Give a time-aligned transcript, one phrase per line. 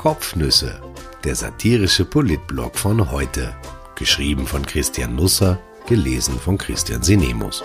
[0.00, 0.80] Kopfnüsse,
[1.24, 3.54] der satirische Politblog von heute.
[3.96, 7.62] Geschrieben von Christian Nusser, gelesen von Christian Sinemus.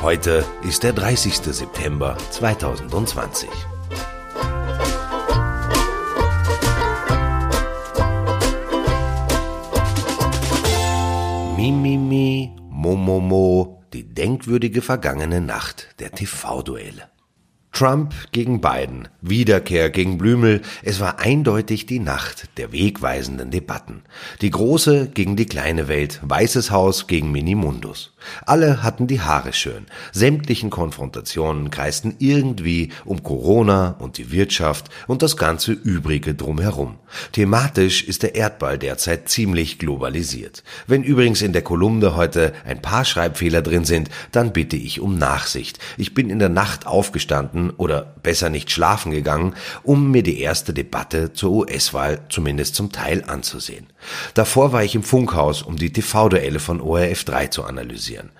[0.00, 1.38] Heute ist der 30.
[1.38, 3.48] September 2020.
[11.56, 17.15] Mimimi, Momomo, die denkwürdige vergangene Nacht der TV-Duelle.
[17.76, 24.00] Trump gegen Biden, Wiederkehr gegen Blümel, es war eindeutig die Nacht der wegweisenden Debatten.
[24.40, 28.14] Die große gegen die kleine Welt, Weißes Haus gegen Minimundus.
[28.46, 29.86] Alle hatten die Haare schön.
[30.10, 36.96] Sämtlichen Konfrontationen kreisten irgendwie um Corona und die Wirtschaft und das ganze Übrige drumherum.
[37.32, 40.64] Thematisch ist der Erdball derzeit ziemlich globalisiert.
[40.86, 45.18] Wenn übrigens in der Kolumne heute ein paar Schreibfehler drin sind, dann bitte ich um
[45.18, 45.78] Nachsicht.
[45.98, 50.72] Ich bin in der Nacht aufgestanden oder besser nicht schlafen gegangen, um mir die erste
[50.72, 53.86] Debatte zur US-Wahl zumindest zum Teil anzusehen.
[54.34, 58.30] Davor war ich im Funkhaus, um die TV-Duelle von ORF 3 zu analysieren.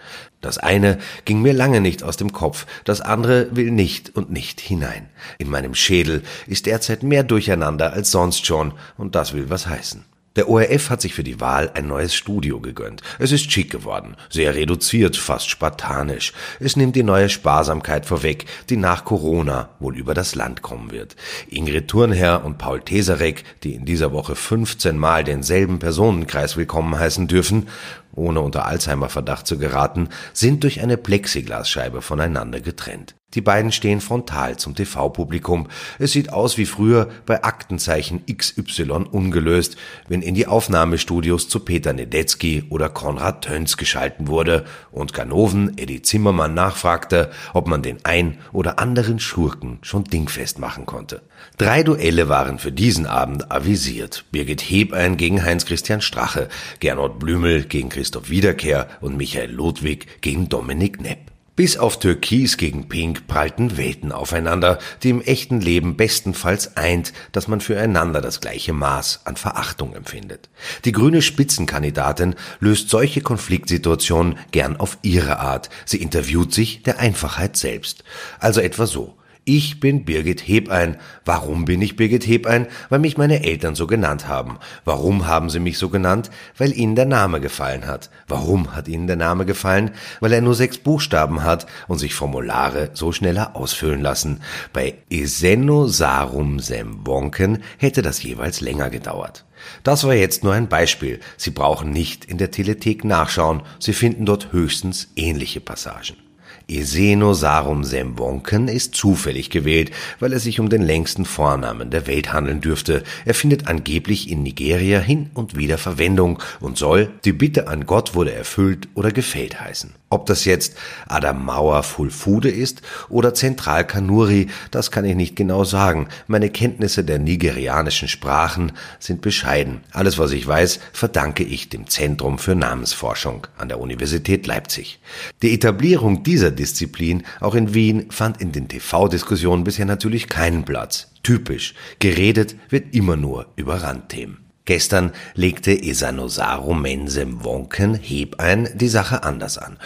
[0.40, 4.60] Das eine ging mir lange nicht aus dem Kopf, das andere will nicht und nicht
[4.60, 5.08] hinein.
[5.38, 10.04] In meinem Schädel ist derzeit mehr Durcheinander als sonst schon, und das will was heißen.
[10.36, 13.02] Der ORF hat sich für die Wahl ein neues Studio gegönnt.
[13.18, 16.34] Es ist schick geworden, sehr reduziert, fast spartanisch.
[16.60, 21.16] Es nimmt die neue Sparsamkeit vorweg, die nach Corona wohl über das Land kommen wird.
[21.48, 27.28] Ingrid Thurnherr und Paul Teserek, die in dieser Woche 15 Mal denselben Personenkreis willkommen heißen
[27.28, 27.68] dürfen,
[28.12, 33.14] ohne unter Alzheimer-Verdacht zu geraten, sind durch eine Plexiglasscheibe voneinander getrennt.
[33.36, 35.68] Die beiden stehen frontal zum TV-Publikum.
[35.98, 39.76] Es sieht aus wie früher bei Aktenzeichen XY ungelöst,
[40.08, 46.00] wenn in die Aufnahmestudios zu Peter Nedetzky oder Konrad Töns geschalten wurde und Ganoven Eddie
[46.00, 51.20] Zimmermann nachfragte, ob man den ein oder anderen Schurken schon dingfest machen konnte.
[51.58, 54.24] Drei Duelle waren für diesen Abend avisiert.
[54.30, 56.48] Birgit Hebein gegen Heinz-Christian Strache,
[56.80, 61.35] Gernot Blümel gegen Christoph Wiederkehr und Michael Ludwig gegen Dominik Nepp.
[61.56, 67.48] Bis auf Türkis gegen Pink prallten Welten aufeinander, die im echten Leben bestenfalls eint, dass
[67.48, 70.50] man füreinander das gleiche Maß an Verachtung empfindet.
[70.84, 75.70] Die grüne Spitzenkandidatin löst solche Konfliktsituationen gern auf ihre Art.
[75.86, 78.04] Sie interviewt sich der Einfachheit selbst.
[78.38, 79.16] Also etwa so.
[79.48, 80.96] Ich bin Birgit Hebein.
[81.24, 82.66] Warum bin ich Birgit Hebein?
[82.88, 84.58] Weil mich meine Eltern so genannt haben.
[84.84, 86.32] Warum haben sie mich so genannt?
[86.58, 88.10] Weil ihnen der Name gefallen hat.
[88.26, 89.92] Warum hat ihnen der Name gefallen?
[90.18, 94.40] Weil er nur sechs Buchstaben hat und sich Formulare so schneller ausfüllen lassen.
[94.72, 99.44] Bei Esenosarum Semwonken hätte das jeweils länger gedauert.
[99.84, 101.20] Das war jetzt nur ein Beispiel.
[101.36, 103.62] Sie brauchen nicht in der Telethek nachschauen.
[103.78, 106.25] Sie finden dort höchstens ähnliche Passagen.
[106.68, 112.60] Esenosarum Semwonken ist zufällig gewählt, weil es sich um den längsten Vornamen der Welt handeln
[112.60, 113.04] dürfte.
[113.24, 118.14] Er findet angeblich in Nigeria hin und wieder Verwendung und soll, die Bitte an Gott
[118.14, 119.94] wurde erfüllt oder gefällt heißen.
[120.16, 120.78] Ob das jetzt
[121.08, 126.08] Adamawa Fulfude ist oder Zentral Kanuri, das kann ich nicht genau sagen.
[126.26, 129.82] Meine Kenntnisse der nigerianischen Sprachen sind bescheiden.
[129.92, 135.00] Alles, was ich weiß, verdanke ich dem Zentrum für Namensforschung an der Universität Leipzig.
[135.42, 141.08] Die Etablierung dieser Disziplin auch in Wien fand in den TV-Diskussionen bisher natürlich keinen Platz.
[141.22, 141.74] Typisch.
[141.98, 144.46] Geredet wird immer nur über Randthemen.
[144.66, 149.78] Gestern legte Esanosaru Mensem Wonken Hebein die Sache anders an.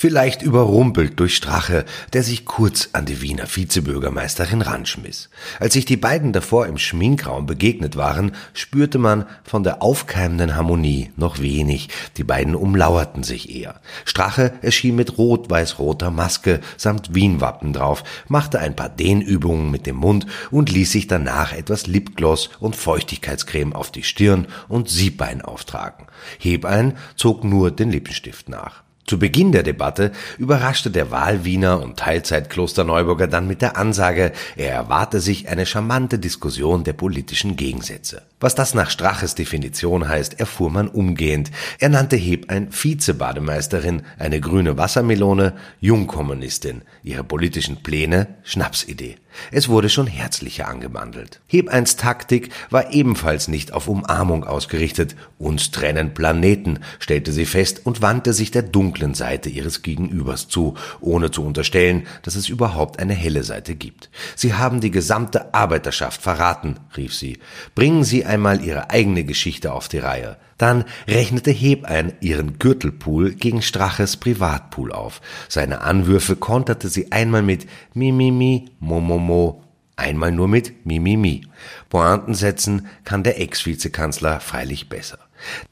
[0.00, 5.28] Vielleicht überrumpelt durch Strache, der sich kurz an die Wiener Vizebürgermeisterin ranschmiss.
[5.58, 11.10] Als sich die beiden davor im Schminkraum begegnet waren, spürte man von der aufkeimenden Harmonie
[11.16, 11.88] noch wenig.
[12.16, 13.80] Die beiden umlauerten sich eher.
[14.04, 20.26] Strache erschien mit rot-weiß-roter Maske samt Wienwappen drauf, machte ein paar Dehnübungen mit dem Mund
[20.52, 26.06] und ließ sich danach etwas Lipgloss und Feuchtigkeitscreme auf die Stirn und Siebbein auftragen.
[26.38, 28.84] Hebein zog nur den Lippenstift nach.
[29.08, 35.20] Zu Beginn der Debatte überraschte der Wahlwiener und Teilzeit-Klosterneuburger dann mit der Ansage, er erwarte
[35.20, 38.20] sich eine charmante Diskussion der politischen Gegensätze.
[38.38, 41.50] Was das nach Straches Definition heißt, erfuhr man umgehend.
[41.78, 49.16] Er nannte Hebein Vize-Bademeisterin, eine grüne Wassermelone, Jungkommunistin, ihre politischen Pläne Schnapsidee.
[49.50, 51.40] Es wurde schon herzlicher angebandelt.
[51.46, 55.16] Hebeins Taktik war ebenfalls nicht auf Umarmung ausgerichtet.
[55.38, 60.74] Uns trennen Planeten, stellte sie fest und wandte sich der dunklen Seite ihres Gegenübers zu,
[61.00, 64.10] ohne zu unterstellen, dass es überhaupt eine helle Seite gibt.
[64.36, 67.38] Sie haben die gesamte Arbeiterschaft verraten, rief sie.
[67.74, 70.36] Bringen Sie einmal Ihre eigene Geschichte auf die Reihe.
[70.58, 75.20] Dann rechnete Hebein ihren Gürtelpool gegen Straches Privatpool auf.
[75.48, 79.62] Seine Anwürfe konterte sie einmal mit Mi Mi Mi Mo Mo Mo.
[79.98, 81.44] Einmal nur mit Mimimi.
[81.88, 85.18] Pointen setzen kann der Ex-Vizekanzler freilich besser.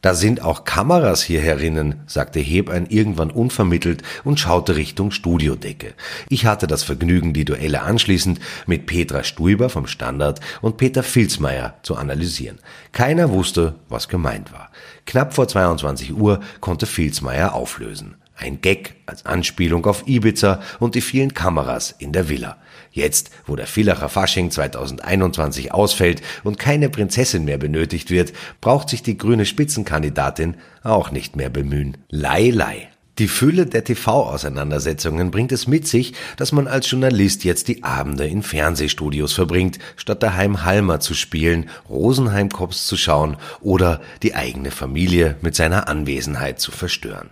[0.01, 5.95] Da sind auch Kameras hier herinnen, sagte Hebein irgendwann unvermittelt und schaute Richtung Studiodecke.
[6.29, 11.75] Ich hatte das Vergnügen, die Duelle anschließend mit Petra Stuiber vom Standard und Peter Filzmeier
[11.83, 12.59] zu analysieren.
[12.93, 14.71] Keiner wusste, was gemeint war.
[15.07, 18.17] Knapp vor 22 Uhr konnte Filzmeier auflösen.
[18.39, 22.59] Ein Gag als Anspielung auf Ibiza und die vielen Kameras in der Villa.
[22.97, 28.33] Jetzt, wo der Villacher Fasching 2021 ausfällt und keine Prinzessin mehr benötigt wird,
[28.63, 31.99] braucht sich die grüne Spitzenkandidatin auch nicht mehr bemühen.
[32.09, 32.89] Lei, lei.
[33.19, 38.27] Die Fülle der TV-Auseinandersetzungen bringt es mit sich, dass man als Journalist jetzt die Abende
[38.27, 45.37] in Fernsehstudios verbringt, statt daheim Halmer zu spielen, Rosenheim-Cops zu schauen oder die eigene Familie
[45.41, 47.31] mit seiner Anwesenheit zu verstören.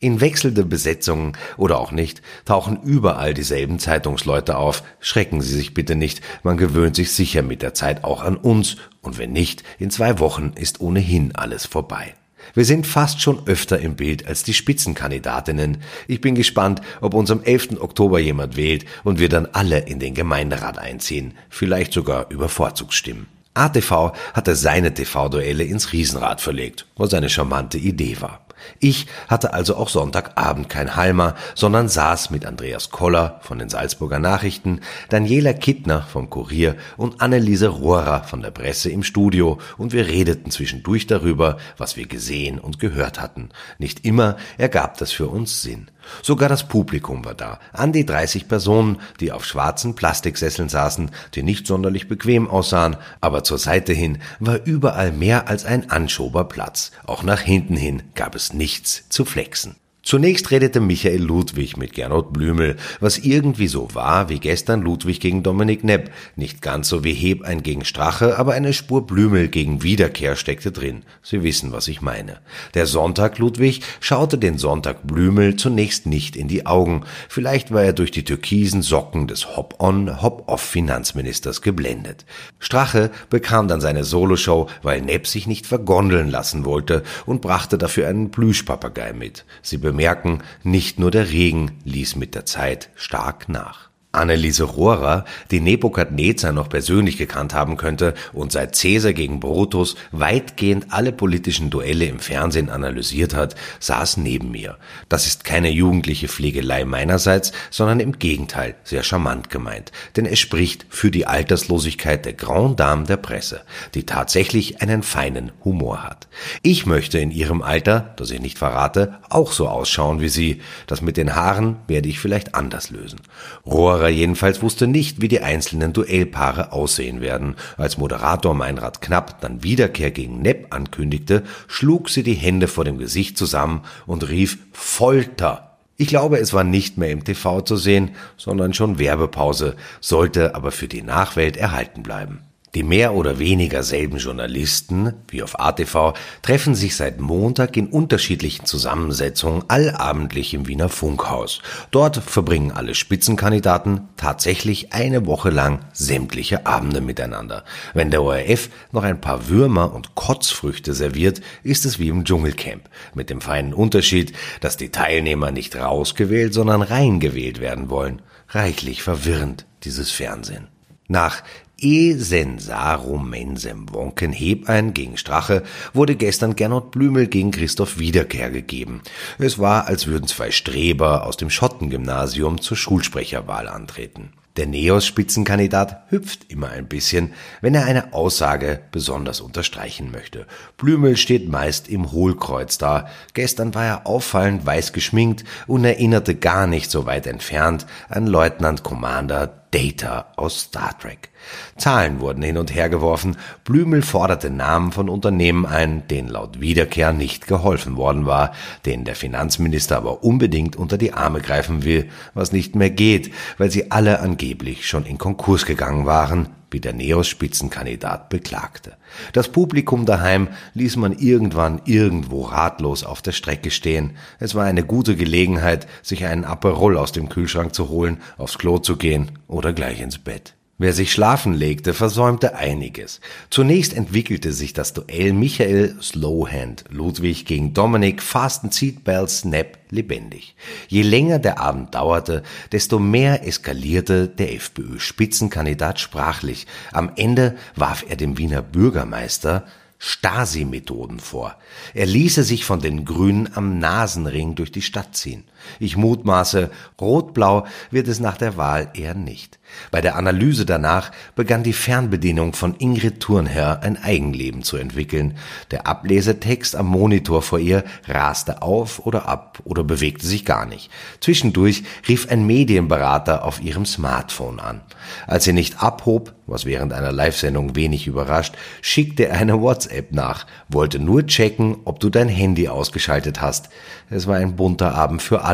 [0.00, 4.82] In wechselnde Besetzungen oder auch nicht tauchen überall dieselben Zeitungsleute auf.
[5.00, 8.76] Schrecken Sie sich bitte nicht, man gewöhnt sich sicher mit der Zeit auch an uns
[9.00, 12.14] und wenn nicht, in zwei Wochen ist ohnehin alles vorbei.
[12.54, 15.78] Wir sind fast schon öfter im Bild als die Spitzenkandidatinnen.
[16.08, 17.80] Ich bin gespannt, ob uns am 11.
[17.80, 23.26] Oktober jemand wählt und wir dann alle in den Gemeinderat einziehen, vielleicht sogar über Vorzugsstimmen.
[23.54, 28.46] ATV hatte seine TV-Duelle ins Riesenrad verlegt, was eine charmante Idee war.
[28.80, 34.18] Ich hatte also auch Sonntagabend kein Halmer, sondern saß mit Andreas Koller von den Salzburger
[34.18, 40.06] Nachrichten, Daniela Kittner vom Kurier und Anneliese Rohrer von der Presse im Studio und wir
[40.06, 43.50] redeten zwischendurch darüber, was wir gesehen und gehört hatten.
[43.78, 45.90] Nicht immer ergab das für uns Sinn.
[46.22, 51.42] Sogar das Publikum war da, an die 30 Personen, die auf schwarzen Plastiksesseln saßen, die
[51.42, 56.92] nicht sonderlich bequem aussahen, aber zur Seite hin war überall mehr als ein Anschoberplatz.
[57.06, 59.76] Auch nach hinten hin gab es nichts zu flexen.
[60.04, 65.44] Zunächst redete Michael Ludwig mit Gernot Blümel, was irgendwie so war wie gestern Ludwig gegen
[65.44, 66.10] Dominik Nepp.
[66.34, 71.04] Nicht ganz so wie Hebein gegen Strache, aber eine Spur Blümel gegen Wiederkehr steckte drin.
[71.22, 72.40] Sie wissen, was ich meine.
[72.74, 77.04] Der Sonntag Ludwig schaute den Sonntag Blümel zunächst nicht in die Augen.
[77.28, 82.24] Vielleicht war er durch die türkisen Socken des Hop-on, Hop-off Finanzministers geblendet.
[82.58, 88.08] Strache bekam dann seine Soloshow, weil Nepp sich nicht vergondeln lassen wollte und brachte dafür
[88.08, 89.44] einen Plüschpapagei mit.
[89.62, 93.91] Sie bemerken, nicht nur der Regen ließ mit der Zeit stark nach.
[94.12, 100.86] Anneliese Rohrer, die Nebukadnezar noch persönlich gekannt haben könnte und seit Caesar gegen Brutus weitgehend
[100.90, 104.76] alle politischen Duelle im Fernsehen analysiert hat, saß neben mir.
[105.08, 110.84] Das ist keine jugendliche Pflegelei meinerseits, sondern im Gegenteil sehr charmant gemeint, denn es spricht
[110.90, 113.62] für die Alterslosigkeit der Grand Dame der Presse,
[113.94, 116.28] die tatsächlich einen feinen Humor hat.
[116.62, 120.60] Ich möchte in ihrem Alter, das ich nicht verrate, auch so ausschauen wie sie.
[120.86, 123.20] Das mit den Haaren werde ich vielleicht anders lösen.
[123.64, 127.54] Rohrer Zauberer jedenfalls wusste nicht, wie die einzelnen Duellpaare aussehen werden.
[127.76, 132.98] Als Moderator Meinrad Knapp dann Wiederkehr gegen Nepp ankündigte, schlug sie die Hände vor dem
[132.98, 135.76] Gesicht zusammen und rief Folter.
[135.98, 140.72] Ich glaube, es war nicht mehr im TV zu sehen, sondern schon Werbepause, sollte aber
[140.72, 142.40] für die Nachwelt erhalten bleiben.
[142.74, 148.64] Die mehr oder weniger selben Journalisten, wie auf ATV, treffen sich seit Montag in unterschiedlichen
[148.64, 151.60] Zusammensetzungen allabendlich im Wiener Funkhaus.
[151.90, 157.64] Dort verbringen alle Spitzenkandidaten tatsächlich eine Woche lang sämtliche Abende miteinander.
[157.92, 162.88] Wenn der ORF noch ein paar Würmer und Kotzfrüchte serviert, ist es wie im Dschungelcamp.
[163.12, 168.22] Mit dem feinen Unterschied, dass die Teilnehmer nicht rausgewählt, sondern reingewählt werden wollen.
[168.48, 170.68] Reichlich verwirrend, dieses Fernsehen.
[171.08, 171.42] Nach
[171.82, 179.02] E sensarum mensem Wonken Hebein gegen Strache wurde gestern Gernot Blümel gegen Christoph Wiederkehr gegeben.
[179.38, 184.30] Es war, als würden zwei Streber aus dem Schottengymnasium zur Schulsprecherwahl antreten.
[184.56, 190.46] Der Neos-Spitzenkandidat hüpft immer ein bisschen, wenn er eine Aussage besonders unterstreichen möchte.
[190.76, 193.08] Blümel steht meist im Hohlkreuz da.
[193.32, 198.82] Gestern war er auffallend weiß geschminkt und erinnerte gar nicht so weit entfernt an Leutnant
[198.82, 201.30] Commander Data aus Star Trek.
[201.76, 207.12] Zahlen wurden hin und her geworfen, Blümel forderte Namen von Unternehmen ein, denen laut Wiederkehr
[207.12, 208.52] nicht geholfen worden war,
[208.86, 213.70] denen der Finanzminister aber unbedingt unter die Arme greifen will, was nicht mehr geht, weil
[213.70, 218.96] sie alle angeblich schon in Konkurs gegangen waren, wie der Neos-Spitzenkandidat beklagte.
[219.32, 224.16] Das Publikum daheim ließ man irgendwann irgendwo ratlos auf der Strecke stehen.
[224.38, 228.78] Es war eine gute Gelegenheit, sich einen Aperol aus dem Kühlschrank zu holen, aufs Klo
[228.78, 230.54] zu gehen oder gleich ins Bett.
[230.78, 233.20] Wer sich schlafen legte, versäumte einiges.
[233.50, 240.56] Zunächst entwickelte sich das Duell Michael Slowhand Ludwig gegen Dominic Fasten Seatbelt Snap lebendig.
[240.88, 246.66] Je länger der Abend dauerte, desto mehr eskalierte der FPÖ-Spitzenkandidat sprachlich.
[246.90, 249.66] Am Ende warf er dem Wiener Bürgermeister
[249.98, 251.54] Stasi-Methoden vor.
[251.94, 255.44] Er ließe sich von den Grünen am Nasenring durch die Stadt ziehen.
[255.78, 259.58] Ich mutmaße, rot-blau wird es nach der Wahl eher nicht.
[259.90, 265.38] Bei der Analyse danach begann die Fernbedienung von Ingrid Thurnherr ein Eigenleben zu entwickeln.
[265.70, 270.90] Der Ablesetext am Monitor vor ihr raste auf oder ab oder bewegte sich gar nicht.
[271.20, 274.80] Zwischendurch rief ein Medienberater auf ihrem Smartphone an.
[275.26, 280.46] Als sie nicht abhob, was während einer Live-Sendung wenig überrascht, schickte er eine WhatsApp nach,
[280.68, 283.68] wollte nur checken, ob du dein Handy ausgeschaltet hast.
[284.10, 285.51] Es war ein bunter Abend für alle.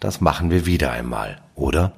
[0.00, 1.92] Das machen wir wieder einmal, oder?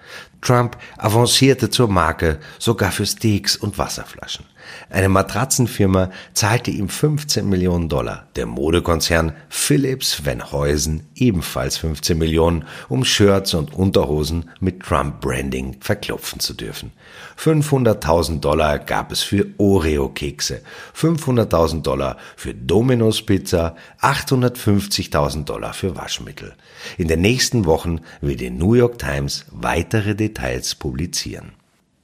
[0.42, 4.46] Trump avancierte zur Marke sogar für Steaks und Wasserflaschen.
[4.90, 12.66] Eine Matratzenfirma zahlte ihm 15 Millionen Dollar, der Modekonzern Philips Van Heusen ebenfalls 15 Millionen,
[12.90, 16.92] um Shirts und Unterhosen mit Trump-Branding verklopfen zu dürfen.
[17.38, 20.62] 500.000 Dollar gab es für Oreo-Kekse,
[20.94, 26.54] 500.000 Dollar für Domino's Pizza, 850.000 Dollar für Waschmittel.
[26.98, 31.59] In den nächsten Wochen wird die New York Times weitere Details publizieren.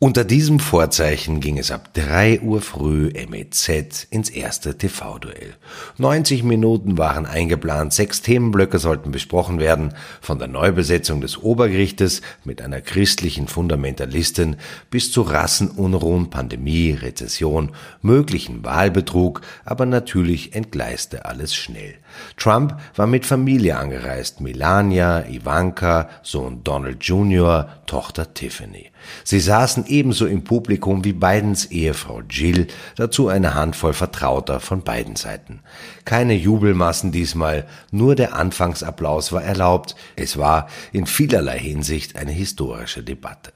[0.05, 5.55] Unter diesem Vorzeichen ging es ab drei Uhr früh MEZ ins erste TV-Duell.
[5.97, 12.61] 90 Minuten waren eingeplant, sechs Themenblöcke sollten besprochen werden, von der Neubesetzung des Obergerichtes mit
[12.61, 14.57] einer christlichen Fundamentalistin
[14.91, 17.71] bis zu Rassenunruhen, Pandemie, Rezession,
[18.03, 21.95] möglichen Wahlbetrug, aber natürlich entgleiste alles schnell.
[22.37, 28.91] Trump war mit Familie angereist, Melania, Ivanka, Sohn Donald Jr., Tochter Tiffany.
[29.23, 35.15] Sie saßen ebenso im Publikum wie Bidens Ehefrau Jill, dazu eine Handvoll Vertrauter von beiden
[35.15, 35.61] Seiten.
[36.05, 39.95] Keine Jubelmassen diesmal, nur der Anfangsapplaus war erlaubt.
[40.15, 43.53] Es war in vielerlei Hinsicht eine historische Debatte.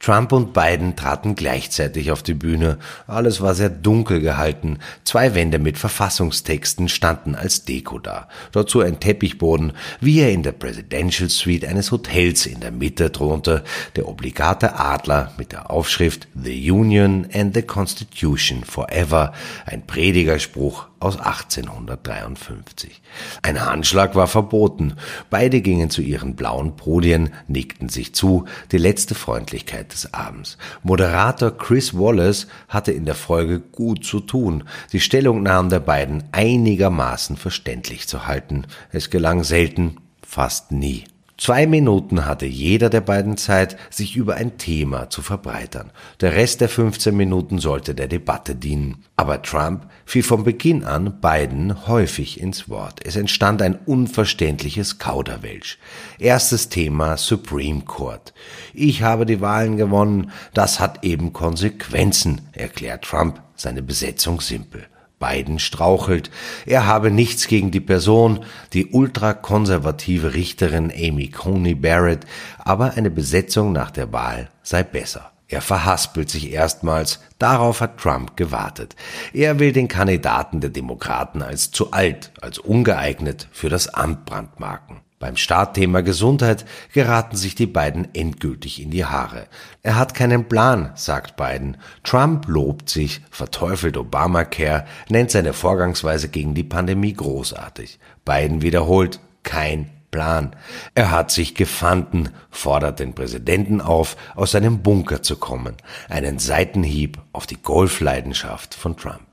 [0.00, 2.78] Trump und Biden traten gleichzeitig auf die Bühne.
[3.06, 4.78] Alles war sehr dunkel gehalten.
[5.04, 8.28] Zwei Wände mit Verfassungstexten standen als Deko da.
[8.52, 13.62] Dazu ein Teppichboden, wie er in der Presidential Suite eines Hotels in der Mitte thronte,
[13.96, 19.32] der obligate Adler mit der Aufschrift The Union and the Constitution Forever,
[19.66, 23.00] ein Predigerspruch aus 1853.
[23.42, 24.94] Ein Handschlag war verboten.
[25.30, 29.14] Beide gingen zu ihren blauen Podien, nickten sich zu, die letzte
[29.60, 30.58] Freundlichkeit des Abends.
[30.82, 37.36] Moderator Chris Wallace hatte in der Folge gut zu tun, die Stellungnahmen der beiden einigermaßen
[37.36, 38.66] verständlich zu halten.
[38.90, 41.04] Es gelang selten, fast nie.
[41.40, 45.90] Zwei Minuten hatte jeder der beiden Zeit, sich über ein Thema zu verbreitern.
[46.20, 49.04] Der Rest der 15 Minuten sollte der Debatte dienen.
[49.16, 53.00] Aber Trump fiel von Beginn an beiden häufig ins Wort.
[53.06, 55.78] Es entstand ein unverständliches Kauderwelsch.
[56.18, 58.34] Erstes Thema Supreme Court.
[58.74, 64.89] Ich habe die Wahlen gewonnen, das hat eben Konsequenzen, erklärt Trump seine Besetzung simpel.
[65.20, 66.30] Biden strauchelt.
[66.66, 72.26] Er habe nichts gegen die Person, die ultrakonservative Richterin Amy Coney Barrett,
[72.58, 75.30] aber eine Besetzung nach der Wahl sei besser.
[75.46, 78.94] Er verhaspelt sich erstmals, darauf hat Trump gewartet.
[79.32, 85.00] Er will den Kandidaten der Demokraten als zu alt, als ungeeignet für das Amt brandmarken.
[85.20, 89.48] Beim Startthema Gesundheit geraten sich die beiden endgültig in die Haare.
[89.82, 91.76] Er hat keinen Plan, sagt Biden.
[92.04, 97.98] Trump lobt sich, verteufelt Obamacare, nennt seine Vorgangsweise gegen die Pandemie großartig.
[98.24, 100.56] Biden wiederholt, kein Plan.
[100.94, 105.76] Er hat sich gefanden, fordert den Präsidenten auf, aus seinem Bunker zu kommen.
[106.08, 109.29] Einen Seitenhieb auf die Golfleidenschaft von Trump.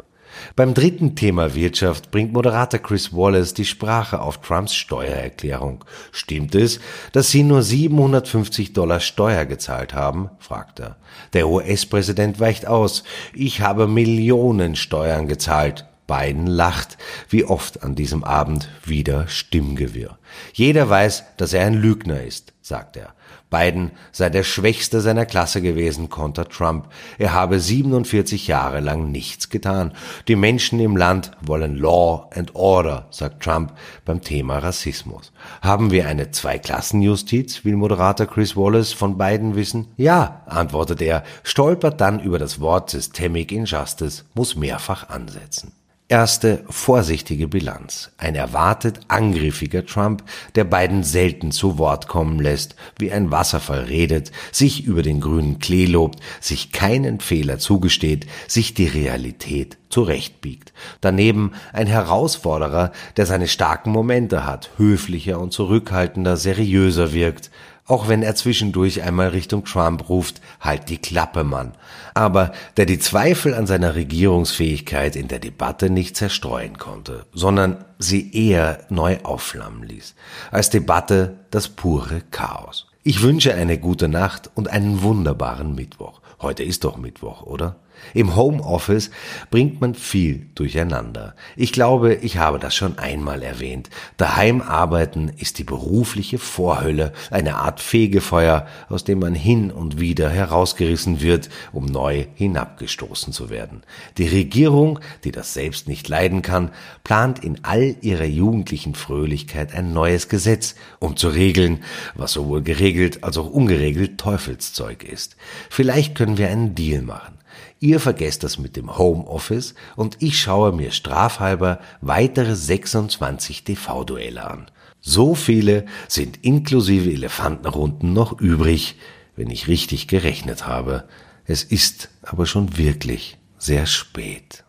[0.56, 5.84] Beim dritten Thema Wirtschaft bringt Moderator Chris Wallace die Sprache auf Trumps Steuererklärung.
[6.12, 6.80] Stimmt es,
[7.12, 10.30] dass Sie nur 750 Dollar Steuer gezahlt haben?
[10.39, 10.97] fragt er.
[11.34, 13.04] Der US-Präsident weicht aus.
[13.34, 15.86] Ich habe Millionen Steuern gezahlt.
[16.08, 16.97] Biden lacht,
[17.30, 20.17] wie oft an diesem Abend wieder Stimmgewirr.
[20.54, 23.13] Jeder weiß, dass er ein Lügner ist, sagt er.
[23.49, 26.88] Biden sei der Schwächste seiner Klasse gewesen, kontert Trump.
[27.17, 29.93] Er habe 47 Jahre lang nichts getan.
[30.27, 35.31] Die Menschen im Land wollen Law and Order, sagt Trump beim Thema Rassismus.
[35.62, 39.88] Haben wir eine Zweiklassenjustiz, will Moderator Chris Wallace von Biden wissen?
[39.95, 45.71] Ja, antwortet er, stolpert dann über das Wort Systemic Injustice, muss mehrfach ansetzen.
[46.09, 48.11] Erste vorsichtige Bilanz.
[48.17, 50.23] Ein erwartet angriffiger Trump,
[50.55, 55.59] der Biden selten zu Wort kommen lässt, wie ein Wasserfall redet, sich über den grünen
[55.59, 60.71] Klee lobt, sich keinen Fehler zugesteht, sich die Realität zurechtbiegt.
[61.01, 67.51] Daneben ein Herausforderer, der seine starken Momente hat, höflicher und zurückhaltender, seriöser wirkt,
[67.88, 71.73] auch wenn er zwischendurch einmal Richtung Trump ruft, halt die Klappe, Mann.
[72.13, 78.32] Aber der die Zweifel an seiner Regierungsfähigkeit in der Debatte nicht zerstreuen konnte, sondern sie
[78.34, 80.15] eher neu aufflammen ließ.
[80.52, 82.88] Als Debatte das pure Chaos.
[83.04, 86.19] Ich wünsche eine gute Nacht und einen wunderbaren Mittwoch.
[86.41, 87.78] Heute ist doch Mittwoch, oder?
[88.13, 89.12] Im Homeoffice
[89.49, 91.36] bringt man viel durcheinander.
[91.55, 93.89] Ich glaube, ich habe das schon einmal erwähnt.
[94.17, 100.29] Daheim arbeiten ist die berufliche Vorhölle, eine Art Fegefeuer, aus dem man hin und wieder
[100.29, 103.83] herausgerissen wird, um neu hinabgestoßen zu werden.
[104.17, 106.71] Die Regierung, die das selbst nicht leiden kann,
[107.03, 111.83] plant in all ihrer jugendlichen Fröhlichkeit ein neues Gesetz, um zu regeln,
[112.15, 115.36] was sowohl geregelt als auch ungeregelt Teufelszeug ist.
[115.69, 117.38] Vielleicht können wir einen Deal machen.
[117.79, 124.71] Ihr vergesst das mit dem Homeoffice und ich schaue mir strafhalber weitere 26 TV-Duelle an.
[125.01, 128.95] So viele sind inklusive Elefantenrunden noch übrig,
[129.35, 131.05] wenn ich richtig gerechnet habe.
[131.45, 134.65] Es ist aber schon wirklich sehr spät.